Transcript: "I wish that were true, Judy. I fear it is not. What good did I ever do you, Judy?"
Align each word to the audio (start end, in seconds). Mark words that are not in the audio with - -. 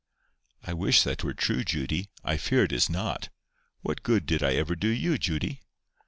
"I 0.63 0.73
wish 0.73 1.03
that 1.03 1.23
were 1.23 1.35
true, 1.35 1.63
Judy. 1.63 2.09
I 2.23 2.37
fear 2.37 2.63
it 2.63 2.71
is 2.71 2.89
not. 2.89 3.29
What 3.81 4.01
good 4.01 4.25
did 4.25 4.41
I 4.41 4.53
ever 4.53 4.75
do 4.75 4.87
you, 4.89 5.19
Judy?" 5.19 5.61